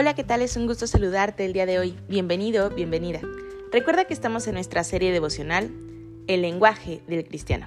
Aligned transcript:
Hola, 0.00 0.14
¿qué 0.14 0.22
tal? 0.22 0.42
Es 0.42 0.56
un 0.56 0.68
gusto 0.68 0.86
saludarte 0.86 1.44
el 1.44 1.52
día 1.52 1.66
de 1.66 1.80
hoy. 1.80 1.96
Bienvenido, 2.08 2.70
bienvenida. 2.70 3.20
Recuerda 3.72 4.04
que 4.04 4.14
estamos 4.14 4.46
en 4.46 4.54
nuestra 4.54 4.84
serie 4.84 5.10
devocional 5.10 5.72
El 6.28 6.42
lenguaje 6.42 7.02
del 7.08 7.24
cristiano, 7.24 7.66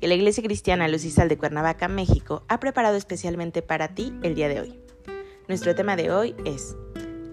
que 0.00 0.08
la 0.08 0.14
Iglesia 0.14 0.42
Cristiana 0.42 0.88
Luz 0.88 1.04
y 1.04 1.10
Sal 1.10 1.28
de 1.28 1.36
Cuernavaca, 1.36 1.86
México, 1.88 2.44
ha 2.48 2.60
preparado 2.60 2.96
especialmente 2.96 3.60
para 3.60 3.88
ti 3.88 4.14
el 4.22 4.34
día 4.34 4.48
de 4.48 4.62
hoy. 4.62 4.80
Nuestro 5.48 5.74
tema 5.74 5.96
de 5.96 6.10
hoy 6.10 6.34
es 6.46 6.74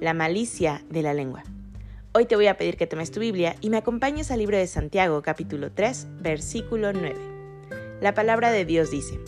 la 0.01 0.13
malicia 0.13 0.83
de 0.89 1.03
la 1.03 1.13
lengua. 1.13 1.43
Hoy 2.11 2.25
te 2.25 2.35
voy 2.35 2.47
a 2.47 2.57
pedir 2.57 2.75
que 2.75 2.85
tomes 2.85 3.11
tu 3.11 3.21
Biblia 3.21 3.55
y 3.61 3.69
me 3.69 3.77
acompañes 3.77 4.29
al 4.29 4.39
libro 4.39 4.57
de 4.57 4.67
Santiago, 4.67 5.21
capítulo 5.21 5.71
3, 5.71 6.07
versículo 6.19 6.91
9. 6.91 7.15
La 8.01 8.13
palabra 8.13 8.51
de 8.51 8.65
Dios 8.65 8.91
dice, 8.91 9.21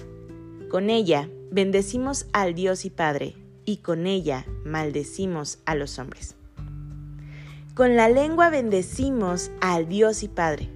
Con 0.69 0.89
ella 0.89 1.29
bendecimos 1.51 2.25
al 2.33 2.53
Dios 2.53 2.83
y 2.83 2.89
Padre 2.89 3.44
y 3.65 3.77
con 3.77 4.07
ella 4.07 4.45
maldecimos 4.63 5.59
a 5.65 5.75
los 5.75 5.99
hombres. 5.99 6.35
Con 7.73 7.95
la 7.95 8.07
lengua 8.07 8.49
bendecimos 8.49 9.51
al 9.59 9.89
Dios 9.89 10.23
y 10.23 10.29
Padre, 10.29 10.69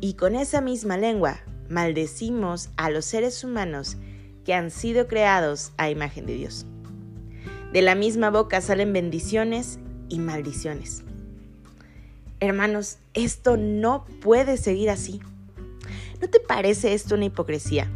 y 0.00 0.14
con 0.14 0.34
esa 0.34 0.60
misma 0.60 0.96
lengua 0.96 1.40
maldecimos 1.68 2.70
a 2.76 2.90
los 2.90 3.04
seres 3.04 3.44
humanos 3.44 3.96
que 4.44 4.54
han 4.54 4.70
sido 4.70 5.08
creados 5.08 5.72
a 5.76 5.90
imagen 5.90 6.26
de 6.26 6.34
Dios. 6.34 6.66
De 7.72 7.82
la 7.82 7.94
misma 7.94 8.30
boca 8.30 8.60
salen 8.60 8.92
bendiciones 8.92 9.78
y 10.08 10.18
maldiciones. 10.18 11.02
Hermanos, 12.40 12.98
esto 13.14 13.56
no 13.56 14.04
puede 14.20 14.56
seguir 14.56 14.90
así. 14.90 15.20
¿No 16.20 16.28
te 16.28 16.40
parece 16.40 16.92
esto 16.92 17.14
una 17.14 17.26
hipocresía? 17.26 17.90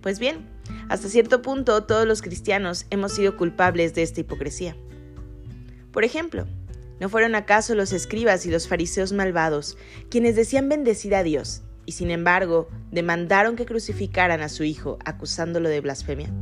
Pues 0.00 0.18
bien, 0.18 0.46
hasta 0.88 1.08
cierto 1.08 1.42
punto, 1.42 1.84
todos 1.84 2.06
los 2.06 2.22
cristianos 2.22 2.86
hemos 2.90 3.12
sido 3.12 3.36
culpables 3.36 3.94
de 3.94 4.02
esta 4.02 4.20
hipocresía. 4.20 4.76
Por 5.92 6.04
ejemplo, 6.04 6.46
¿no 7.00 7.08
fueron 7.08 7.34
acaso 7.34 7.74
los 7.74 7.92
escribas 7.92 8.46
y 8.46 8.50
los 8.50 8.68
fariseos 8.68 9.12
malvados 9.12 9.76
quienes 10.10 10.36
decían 10.36 10.68
bendecir 10.68 11.14
a 11.14 11.22
Dios 11.22 11.62
y 11.86 11.92
sin 11.92 12.10
embargo 12.10 12.68
demandaron 12.90 13.56
que 13.56 13.66
crucificaran 13.66 14.40
a 14.40 14.48
su 14.48 14.64
hijo 14.64 14.98
acusándolo 15.04 15.68
de 15.68 15.80
blasfemia? 15.80 16.32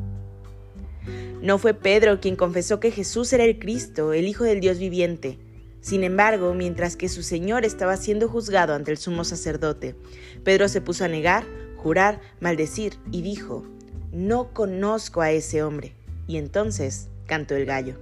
¿No 1.42 1.58
fue 1.58 1.74
Pedro 1.74 2.20
quien 2.20 2.36
confesó 2.36 2.78
que 2.78 2.92
Jesús 2.92 3.32
era 3.32 3.42
el 3.42 3.58
Cristo, 3.58 4.12
el 4.12 4.28
Hijo 4.28 4.44
del 4.44 4.60
Dios 4.60 4.78
viviente? 4.78 5.40
Sin 5.80 6.04
embargo, 6.04 6.54
mientras 6.54 6.94
que 6.94 7.08
su 7.08 7.24
Señor 7.24 7.64
estaba 7.64 7.96
siendo 7.96 8.28
juzgado 8.28 8.74
ante 8.74 8.92
el 8.92 8.96
sumo 8.96 9.24
sacerdote, 9.24 9.96
Pedro 10.44 10.68
se 10.68 10.80
puso 10.80 11.04
a 11.04 11.08
negar, 11.08 11.44
jurar, 11.76 12.20
maldecir 12.38 12.94
y 13.10 13.22
dijo, 13.22 13.66
no 14.12 14.52
conozco 14.52 15.22
a 15.22 15.32
ese 15.32 15.62
hombre. 15.62 15.94
Y 16.26 16.36
entonces 16.36 17.08
cantó 17.26 17.56
el 17.56 17.66
gallo. 17.66 17.96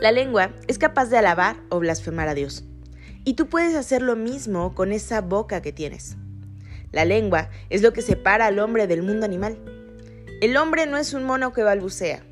La 0.00 0.12
lengua 0.12 0.52
es 0.68 0.78
capaz 0.78 1.06
de 1.06 1.18
alabar 1.18 1.56
o 1.68 1.78
blasfemar 1.78 2.28
a 2.28 2.34
Dios. 2.34 2.64
Y 3.24 3.34
tú 3.34 3.48
puedes 3.48 3.74
hacer 3.74 4.02
lo 4.02 4.14
mismo 4.14 4.74
con 4.74 4.92
esa 4.92 5.20
boca 5.20 5.60
que 5.60 5.72
tienes. 5.72 6.16
La 6.92 7.04
lengua 7.04 7.50
es 7.68 7.82
lo 7.82 7.92
que 7.92 8.02
separa 8.02 8.46
al 8.46 8.58
hombre 8.58 8.86
del 8.86 9.02
mundo 9.02 9.26
animal. 9.26 9.58
El 10.40 10.56
hombre 10.56 10.86
no 10.86 10.96
es 10.96 11.14
un 11.14 11.24
mono 11.24 11.52
que 11.52 11.62
balbucea, 11.62 12.22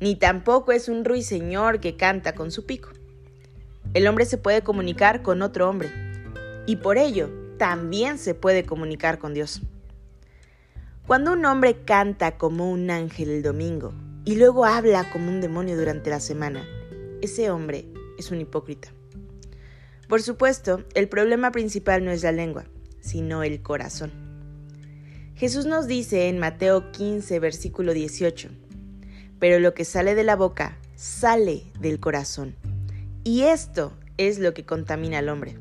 ni 0.00 0.16
tampoco 0.16 0.72
es 0.72 0.88
un 0.88 1.04
ruiseñor 1.04 1.78
que 1.80 1.96
canta 1.96 2.34
con 2.34 2.50
su 2.50 2.66
pico. 2.66 2.90
El 3.94 4.06
hombre 4.06 4.24
se 4.24 4.38
puede 4.38 4.62
comunicar 4.62 5.22
con 5.22 5.42
otro 5.42 5.68
hombre, 5.68 5.90
y 6.66 6.76
por 6.76 6.98
ello 6.98 7.30
también 7.58 8.18
se 8.18 8.34
puede 8.34 8.64
comunicar 8.64 9.18
con 9.18 9.34
Dios. 9.34 9.62
Cuando 11.10 11.32
un 11.32 11.44
hombre 11.44 11.82
canta 11.84 12.38
como 12.38 12.70
un 12.70 12.88
ángel 12.88 13.30
el 13.30 13.42
domingo 13.42 13.92
y 14.24 14.36
luego 14.36 14.64
habla 14.64 15.10
como 15.10 15.28
un 15.28 15.40
demonio 15.40 15.76
durante 15.76 16.08
la 16.08 16.20
semana, 16.20 16.64
ese 17.20 17.50
hombre 17.50 17.86
es 18.16 18.30
un 18.30 18.40
hipócrita. 18.40 18.92
Por 20.08 20.22
supuesto, 20.22 20.84
el 20.94 21.08
problema 21.08 21.50
principal 21.50 22.04
no 22.04 22.12
es 22.12 22.22
la 22.22 22.30
lengua, 22.30 22.66
sino 23.00 23.42
el 23.42 23.60
corazón. 23.60 24.12
Jesús 25.34 25.66
nos 25.66 25.88
dice 25.88 26.28
en 26.28 26.38
Mateo 26.38 26.92
15, 26.92 27.40
versículo 27.40 27.92
18, 27.92 28.48
pero 29.40 29.58
lo 29.58 29.74
que 29.74 29.84
sale 29.84 30.14
de 30.14 30.22
la 30.22 30.36
boca 30.36 30.78
sale 30.94 31.64
del 31.80 31.98
corazón, 31.98 32.54
y 33.24 33.42
esto 33.42 33.94
es 34.16 34.38
lo 34.38 34.54
que 34.54 34.64
contamina 34.64 35.18
al 35.18 35.28
hombre. 35.28 35.56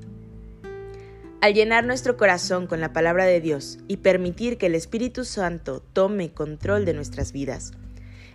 Al 1.42 1.54
llenar 1.54 1.86
nuestro 1.86 2.18
corazón 2.18 2.68
con 2.68 2.82
la 2.82 2.92
palabra 2.92 3.24
de 3.24 3.40
Dios 3.40 3.78
y 3.88 3.98
permitir 3.98 4.58
que 4.58 4.66
el 4.66 4.76
Espíritu 4.76 5.24
Santo 5.24 5.82
tome 5.94 6.34
control 6.34 6.84
de 6.84 6.94
nuestras 6.94 7.32
vidas, 7.32 7.72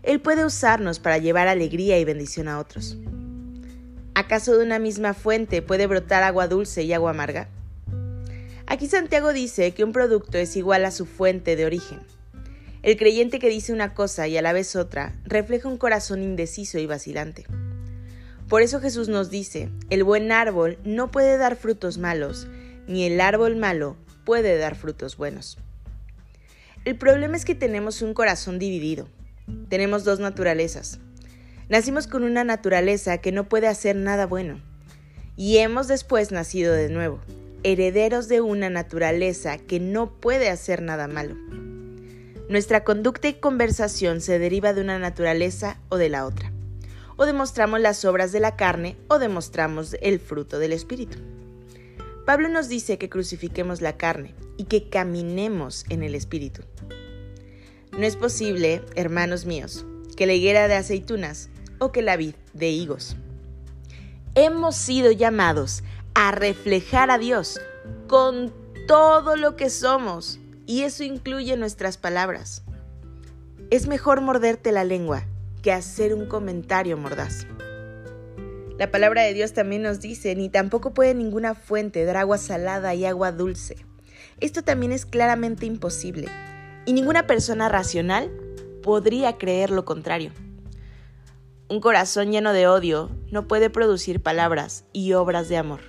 Él 0.03 0.23
puede 0.23 0.47
usarnos 0.47 1.01
para 1.01 1.19
llevar 1.19 1.47
alegría 1.47 1.99
y 1.99 2.05
bendición 2.07 2.49
a 2.49 2.59
otros. 2.59 2.97
¿Acaso 4.15 4.57
de 4.57 4.65
una 4.65 4.79
misma 4.79 5.13
fuente 5.13 5.61
puede 5.61 5.87
brotar 5.87 6.23
agua 6.23 6.49
dulce 6.49 6.83
y 6.85 6.95
agua 6.95 7.11
amarga? 7.11 7.51
Aquí 8.67 8.87
Santiago 8.87 9.35
dice 9.35 9.73
que 9.73 9.85
un 9.85 9.93
producto 9.93 10.39
es 10.39 10.57
igual 10.57 10.87
a 10.87 10.91
su 10.91 11.05
fuente 11.05 11.57
de 11.57 11.67
origen. 11.67 12.01
El 12.83 12.97
creyente 12.97 13.39
que 13.39 13.51
dice 13.51 13.75
una 13.75 13.93
cosa 13.93 14.29
y 14.29 14.39
a 14.39 14.43
la 14.43 14.55
vez 14.55 14.77
otra 14.77 15.13
refleja 15.25 15.69
un 15.69 15.77
corazón 15.77 16.23
indeciso 16.23 16.79
y 16.79 16.87
vacilante. 16.87 17.45
Por 18.49 18.63
eso 18.63 18.81
Jesús 18.81 19.09
nos 19.09 19.29
dice, 19.29 19.69
el 19.91 20.05
buen 20.05 20.33
árbol 20.33 20.79
no 20.85 21.11
puede 21.11 21.37
dar 21.37 21.57
frutos 21.57 21.99
malos, 21.99 22.47
ni 22.87 23.05
el 23.05 23.21
árbol 23.21 23.57
malo 23.57 23.97
puede 24.25 24.59
dar 24.59 24.75
frutos 24.75 25.17
buenos. 25.17 25.59
El 26.85 26.97
problema 26.97 27.37
es 27.37 27.45
que 27.45 27.55
tenemos 27.55 28.03
un 28.03 28.13
corazón 28.13 28.59
dividido. 28.59 29.09
Tenemos 29.69 30.05
dos 30.05 30.21
naturalezas. 30.21 30.99
Nacimos 31.69 32.07
con 32.07 32.25
una 32.25 32.45
naturaleza 32.45 33.19
que 33.19 33.33
no 33.33 33.49
puede 33.49 33.69
hacer 33.69 33.97
nada 33.97 34.27
bueno. 34.27 34.61
Y 35.37 35.59
hemos 35.59 35.89
después 35.89 36.31
nacido 36.31 36.73
de 36.75 36.91
nuevo, 36.91 37.21
herederos 37.63 38.29
de 38.29 38.41
una 38.41 38.69
naturaleza 38.69 39.59
que 39.59 39.81
no 39.81 40.13
puede 40.21 40.51
hacer 40.51 40.83
nada 40.83 41.09
malo. 41.09 41.37
Nuestra 42.49 42.85
conducta 42.85 43.29
y 43.29 43.35
conversación 43.35 44.21
se 44.21 44.39
deriva 44.39 44.75
de 44.75 44.83
una 44.83 44.99
naturaleza 44.99 45.79
o 45.89 45.97
de 45.97 46.11
la 46.11 46.27
otra. 46.27 46.53
O 47.17 47.25
demostramos 47.25 47.81
las 47.81 48.05
obras 48.05 48.33
de 48.33 48.41
la 48.41 48.57
carne 48.57 48.97
o 49.09 49.19
demostramos 49.19 49.97
el 50.03 50.21
fruto 50.21 50.59
del 50.59 50.73
Espíritu. 50.73 51.19
Pablo 52.25 52.49
nos 52.49 52.69
dice 52.69 52.97
que 52.97 53.11
crucifiquemos 53.11 53.83
la 53.83 53.97
carne 53.97 54.35
y 54.57 54.65
que 54.65 54.89
caminemos 54.89 55.85
en 55.91 56.03
el 56.03 56.15
Espíritu. 56.15 56.63
No 57.93 58.05
es 58.05 58.17
posible, 58.17 58.83
hermanos 58.97 59.45
míos, 59.45 59.85
que 60.17 60.27
la 60.27 60.33
higuera 60.33 60.67
de 60.67 60.75
aceitunas 60.75 61.51
o 61.79 61.93
que 61.93 62.03
la 62.03 62.17
vid 62.17 62.35
de 62.55 62.71
higos. 62.71 63.17
Hemos 64.35 64.75
sido 64.75 65.13
llamados 65.13 65.85
a 66.15 66.33
reflejar 66.33 67.11
a 67.11 67.19
Dios 67.19 67.61
con 68.09 68.53
todo 68.89 69.37
lo 69.37 69.57
que 69.57 69.69
somos 69.69 70.41
y 70.67 70.83
eso 70.83 71.05
incluye 71.05 71.57
nuestras 71.57 71.99
palabras. 71.99 72.63
Es 73.71 73.87
mejor 73.87 74.23
morderte 74.23 74.73
la 74.73 74.85
lengua 74.85 75.25
que 75.63 75.73
hacer 75.73 76.15
un 76.15 76.27
comentario 76.27 76.97
mordaz. 76.97 77.47
La 78.79 78.91
palabra 78.91 79.23
de 79.23 79.35
Dios 79.35 79.53
también 79.53 79.83
nos 79.83 80.01
dice, 80.01 80.35
ni 80.35 80.49
tampoco 80.49 80.93
puede 80.93 81.15
ninguna 81.15 81.55
fuente 81.55 82.05
dar 82.05 82.17
agua 82.17 82.39
salada 82.39 82.93
y 82.95 83.05
agua 83.05 83.31
dulce. 83.31 83.77
Esto 84.41 84.63
también 84.63 84.91
es 84.91 85.07
claramente 85.07 85.65
imposible, 85.65 86.27
y 86.85 86.93
ninguna 86.93 87.29
persona 87.29 87.69
racional 87.69 88.33
podría 88.83 89.39
creer 89.39 89.71
lo 89.71 89.85
contrario. 89.85 90.33
Un 91.69 91.81
corazón 91.81 92.33
lleno 92.33 92.53
de 92.53 92.67
odio 92.67 93.11
no 93.31 93.47
puede 93.47 93.71
producir 93.71 94.21
palabras 94.21 94.85
y 94.93 95.13
obras 95.13 95.49
de 95.49 95.57
amor. 95.57 95.81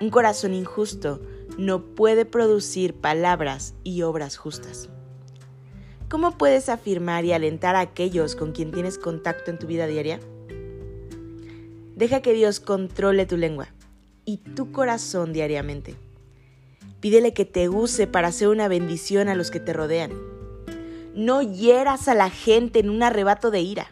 Un 0.00 0.08
corazón 0.08 0.54
injusto 0.54 1.20
no 1.58 1.94
puede 1.94 2.24
producir 2.24 2.94
palabras 2.94 3.74
y 3.84 4.00
obras 4.00 4.38
justas. 4.38 4.88
¿Cómo 6.08 6.38
puedes 6.38 6.70
afirmar 6.70 7.26
y 7.26 7.32
alentar 7.32 7.76
a 7.76 7.80
aquellos 7.80 8.34
con 8.34 8.52
quien 8.52 8.72
tienes 8.72 8.96
contacto 8.96 9.50
en 9.50 9.58
tu 9.58 9.66
vida 9.66 9.86
diaria? 9.86 10.20
Deja 11.98 12.22
que 12.22 12.32
Dios 12.32 12.60
controle 12.60 13.26
tu 13.26 13.36
lengua 13.36 13.66
y 14.24 14.36
tu 14.36 14.70
corazón 14.70 15.32
diariamente. 15.32 15.96
Pídele 17.00 17.34
que 17.34 17.44
te 17.44 17.68
use 17.68 18.06
para 18.06 18.28
hacer 18.28 18.46
una 18.46 18.68
bendición 18.68 19.28
a 19.28 19.34
los 19.34 19.50
que 19.50 19.58
te 19.58 19.72
rodean. 19.72 20.12
No 21.16 21.42
hieras 21.42 22.06
a 22.06 22.14
la 22.14 22.30
gente 22.30 22.78
en 22.78 22.88
un 22.88 23.02
arrebato 23.02 23.50
de 23.50 23.62
ira. 23.62 23.90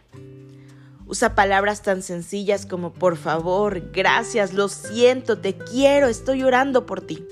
Usa 1.08 1.34
palabras 1.34 1.82
tan 1.82 2.00
sencillas 2.00 2.64
como 2.64 2.92
por 2.92 3.16
favor, 3.16 3.90
gracias, 3.90 4.52
lo 4.54 4.68
siento, 4.68 5.38
te 5.38 5.56
quiero, 5.56 6.06
estoy 6.06 6.44
orando 6.44 6.86
por 6.86 7.00
ti. 7.00 7.26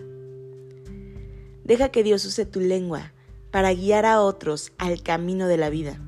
Deja 1.62 1.91
que 1.91 2.03
Dios 2.03 2.25
use 2.25 2.47
tu 2.47 2.59
lengua 2.59 3.12
para 3.53 3.73
guiar 3.73 4.06
a 4.06 4.20
otros 4.20 4.73
al 4.79 5.05
camino 5.05 5.47
de 5.47 5.56
la 5.56 5.70
vida. 5.70 6.00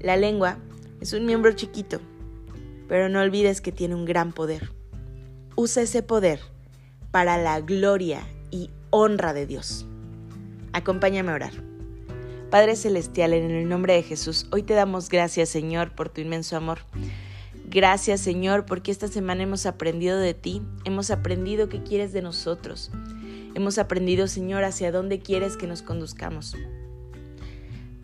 La 0.00 0.16
lengua 0.16 0.56
es 1.02 1.12
un 1.12 1.26
miembro 1.26 1.52
chiquito, 1.52 2.00
pero 2.88 3.08
no 3.08 3.20
olvides 3.20 3.60
que 3.60 3.72
tiene 3.72 3.94
un 3.94 4.04
gran 4.04 4.32
poder. 4.32 4.72
Usa 5.54 5.82
ese 5.82 6.02
poder 6.02 6.40
para 7.10 7.38
la 7.38 7.60
gloria 7.60 8.26
y 8.50 8.70
honra 8.90 9.32
de 9.32 9.46
Dios. 9.46 9.86
Acompáñame 10.72 11.30
a 11.30 11.34
orar. 11.34 11.52
Padre 12.50 12.76
Celestial, 12.76 13.34
en 13.34 13.50
el 13.50 13.68
nombre 13.68 13.94
de 13.94 14.02
Jesús, 14.02 14.46
hoy 14.50 14.62
te 14.62 14.72
damos 14.72 15.10
gracias, 15.10 15.50
Señor, 15.50 15.94
por 15.94 16.08
tu 16.08 16.22
inmenso 16.22 16.56
amor. 16.56 16.78
Gracias, 17.70 18.22
Señor, 18.22 18.64
porque 18.64 18.90
esta 18.90 19.08
semana 19.08 19.42
hemos 19.42 19.66
aprendido 19.66 20.18
de 20.18 20.32
ti, 20.32 20.62
hemos 20.84 21.10
aprendido 21.10 21.68
qué 21.68 21.82
quieres 21.82 22.14
de 22.14 22.22
nosotros. 22.22 22.90
Hemos 23.54 23.76
aprendido, 23.76 24.28
Señor, 24.28 24.64
hacia 24.64 24.90
dónde 24.90 25.20
quieres 25.20 25.58
que 25.58 25.66
nos 25.66 25.82
conduzcamos. 25.82 26.56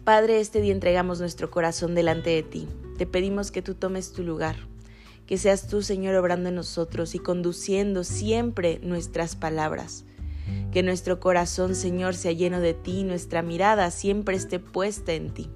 Padre, 0.05 0.41
este 0.41 0.61
día 0.61 0.75
entregamos 0.75 1.21
nuestro 1.21 1.51
corazón 1.51 1.95
delante 1.95 2.29
de 2.29 2.43
ti. 2.43 2.69
Te 2.99 3.07
pedimos 3.07 3.51
que 3.51 3.63
tú 3.63 3.75
tomes 3.75 4.13
tu 4.13 4.23
lugar, 4.23 4.57
que 5.27 5.39
seas 5.39 5.67
tú, 5.67 5.83
Señor, 5.83 6.15
obrando 6.17 6.49
en 6.49 6.55
nosotros 6.55 7.15
y 7.15 7.19
conduciendo 7.19 8.05
siempre 8.05 8.81
nuestras 8.83 9.37
palabras. 9.37 10.05
Que 10.73 10.83
nuestro 10.83 11.21
corazón, 11.21 11.75
Señor, 11.75 12.15
sea 12.15 12.33
lleno 12.33 12.61
de 12.61 12.75
ti, 12.75 13.05
nuestra 13.05 13.43
mirada 13.43 13.91
siempre 13.91 14.37
esté 14.37 14.59
puesta 14.59 15.13
en 15.13 15.33
ti. 15.33 15.51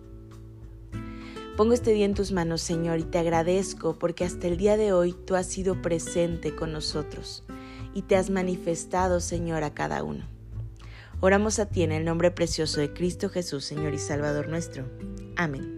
Pongo 1.57 1.73
este 1.73 1.93
día 1.93 2.05
en 2.05 2.15
tus 2.15 2.31
manos, 2.31 2.63
Señor, 2.63 3.01
y 3.01 3.03
te 3.03 3.19
agradezco 3.19 3.99
porque 3.99 4.25
hasta 4.25 4.47
el 4.47 4.57
día 4.57 4.77
de 4.77 4.93
hoy 4.93 5.13
tú 5.13 5.35
has 5.35 5.47
sido 5.47 5.83
presente 5.83 6.55
con 6.55 6.73
nosotros 6.73 7.43
y 7.95 8.03
te 8.03 8.15
has 8.15 8.31
manifestado, 8.31 9.19
Señor, 9.19 9.65
a 9.65 9.75
cada 9.75 10.05
uno. 10.05 10.25
Oramos 11.21 11.59
a 11.59 11.67
ti 11.67 11.83
en 11.83 11.91
el 11.91 12.05
nombre 12.05 12.31
precioso 12.31 12.81
de 12.81 12.93
Cristo 12.93 13.29
Jesús, 13.29 13.65
Señor 13.65 13.93
y 13.93 13.99
Salvador 13.99 14.49
nuestro. 14.49 14.85
Amén. 15.37 15.78